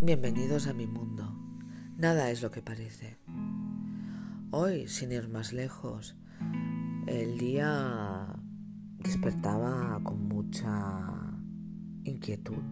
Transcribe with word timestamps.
Bienvenidos 0.00 0.68
a 0.68 0.74
mi 0.74 0.86
mundo. 0.86 1.34
Nada 1.96 2.30
es 2.30 2.40
lo 2.40 2.52
que 2.52 2.62
parece. 2.62 3.16
Hoy, 4.52 4.86
sin 4.86 5.10
ir 5.10 5.28
más 5.28 5.52
lejos, 5.52 6.14
el 7.08 7.36
día 7.36 8.36
despertaba 9.00 10.00
con 10.04 10.28
mucha 10.28 10.70
inquietud, 12.04 12.62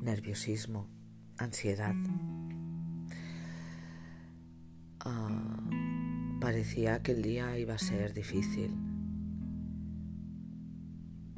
nerviosismo, 0.00 0.88
ansiedad. 1.36 1.94
Ah, 5.00 5.60
parecía 6.40 7.02
que 7.02 7.12
el 7.12 7.20
día 7.20 7.58
iba 7.58 7.74
a 7.74 7.78
ser 7.78 8.14
difícil. 8.14 8.91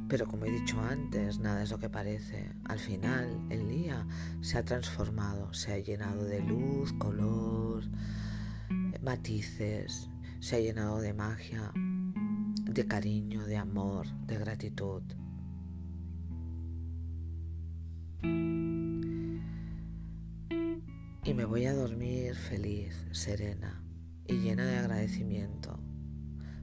Pero 0.08 0.26
como 0.26 0.44
he 0.44 0.50
dicho 0.50 0.80
antes, 0.80 1.38
nada 1.38 1.62
es 1.62 1.70
lo 1.70 1.78
que 1.78 1.88
parece. 1.88 2.50
Al 2.64 2.78
final, 2.78 3.46
el 3.48 3.68
día 3.68 4.06
se 4.42 4.58
ha 4.58 4.64
transformado, 4.64 5.52
se 5.54 5.72
ha 5.72 5.78
llenado 5.78 6.24
de 6.24 6.42
luz, 6.42 6.92
color, 6.94 7.84
matices, 9.02 10.10
se 10.40 10.56
ha 10.56 10.60
llenado 10.60 11.00
de 11.00 11.14
magia, 11.14 11.72
de 11.74 12.86
cariño, 12.86 13.44
de 13.44 13.56
amor, 13.56 14.06
de 14.26 14.38
gratitud. 14.38 15.02
Y 21.26 21.32
me 21.32 21.46
voy 21.46 21.64
a 21.64 21.72
dormir 21.72 22.34
feliz, 22.34 23.06
serena 23.12 23.82
y 24.26 24.34
llena 24.34 24.66
de 24.66 24.76
agradecimiento 24.76 25.80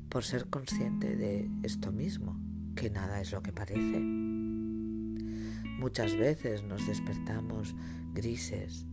por 0.10 0.24
ser 0.24 0.48
consciente 0.48 1.16
de 1.16 1.50
esto 1.64 1.92
mismo 1.92 2.51
que 2.76 2.90
nada 2.90 3.22
es 3.22 3.32
lo 3.32 3.42
que 3.42 3.52
parece. 3.52 4.00
Muchas 5.80 6.16
veces 6.16 6.64
nos 6.64 6.86
despertamos 6.88 7.76
grises 8.14 8.86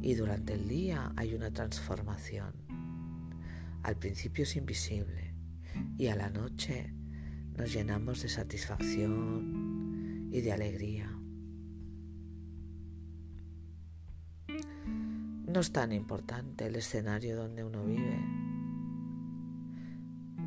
y 0.00 0.14
durante 0.14 0.54
el 0.54 0.68
día 0.68 1.12
hay 1.16 1.34
una 1.34 1.50
transformación. 1.50 2.54
Al 3.82 3.96
principio 3.96 4.44
es 4.44 4.56
invisible 4.56 5.34
y 5.98 6.08
a 6.08 6.16
la 6.16 6.30
noche 6.30 6.92
nos 7.56 7.72
llenamos 7.72 8.22
de 8.22 8.28
satisfacción 8.28 10.28
y 10.32 10.40
de 10.40 10.52
alegría. 10.52 11.10
No 15.46 15.60
es 15.60 15.72
tan 15.72 15.92
importante 15.92 16.66
el 16.66 16.76
escenario 16.76 17.36
donde 17.36 17.64
uno 17.64 17.84
vive, 17.84 18.18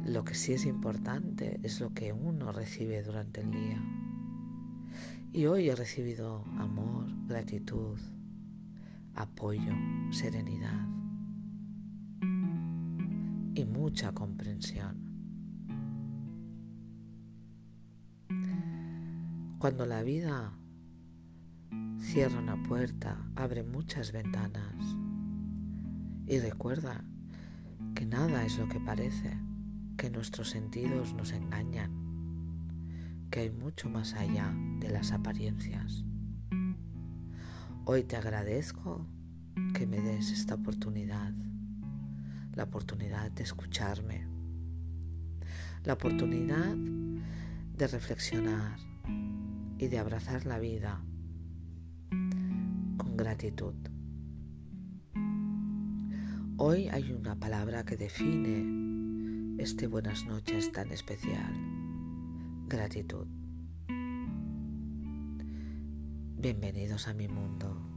lo 0.05 0.23
que 0.23 0.33
sí 0.33 0.53
es 0.53 0.65
importante 0.65 1.59
es 1.63 1.79
lo 1.81 1.93
que 1.93 2.13
uno 2.13 2.51
recibe 2.51 3.03
durante 3.03 3.41
el 3.41 3.51
día. 3.51 3.81
Y 5.31 5.45
hoy 5.45 5.69
he 5.69 5.75
recibido 5.75 6.43
amor, 6.57 7.05
gratitud, 7.27 7.99
apoyo, 9.15 9.73
serenidad 10.11 10.87
y 13.53 13.65
mucha 13.65 14.13
comprensión. 14.13 15.09
Cuando 19.59 19.85
la 19.85 20.01
vida 20.03 20.53
cierra 21.99 22.39
una 22.39 22.63
puerta, 22.63 23.29
abre 23.35 23.63
muchas 23.63 24.13
ventanas. 24.13 24.73
Y 26.27 26.39
recuerda 26.39 27.03
que 27.93 28.05
nada 28.05 28.45
es 28.45 28.57
lo 28.57 28.69
que 28.69 28.79
parece 28.79 29.48
que 29.99 30.09
nuestros 30.09 30.49
sentidos 30.51 31.13
nos 31.13 31.33
engañan, 31.33 31.91
que 33.29 33.41
hay 33.41 33.49
mucho 33.49 33.89
más 33.89 34.13
allá 34.13 34.55
de 34.79 34.87
las 34.87 35.11
apariencias. 35.11 36.05
Hoy 37.83 38.05
te 38.05 38.15
agradezco 38.15 39.05
que 39.73 39.85
me 39.85 39.99
des 39.99 40.31
esta 40.31 40.55
oportunidad, 40.55 41.33
la 42.55 42.63
oportunidad 42.63 43.29
de 43.31 43.43
escucharme, 43.43 44.25
la 45.83 45.95
oportunidad 45.95 46.77
de 46.77 47.87
reflexionar 47.87 48.79
y 49.77 49.87
de 49.89 49.99
abrazar 49.99 50.45
la 50.45 50.59
vida 50.59 51.03
con 52.95 53.17
gratitud. 53.17 53.75
Hoy 56.55 56.87
hay 56.87 57.11
una 57.11 57.35
palabra 57.35 57.83
que 57.83 57.97
define 57.97 59.08
este 59.59 59.87
buenas 59.87 60.25
noches 60.25 60.71
tan 60.71 60.89
especial. 60.93 61.53
Gratitud. 62.67 63.27
Bienvenidos 66.37 67.09
a 67.09 67.13
mi 67.13 67.27
mundo. 67.27 67.88